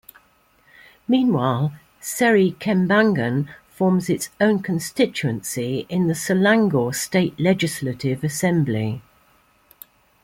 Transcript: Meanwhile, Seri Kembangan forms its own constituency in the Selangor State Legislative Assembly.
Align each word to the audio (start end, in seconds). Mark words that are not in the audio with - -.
Meanwhile, 1.07 1.73
Seri 1.99 2.55
Kembangan 2.59 3.49
forms 3.69 4.09
its 4.09 4.29
own 4.41 4.63
constituency 4.63 5.85
in 5.89 6.07
the 6.07 6.15
Selangor 6.15 6.91
State 6.95 7.39
Legislative 7.39 8.23
Assembly. 8.23 9.03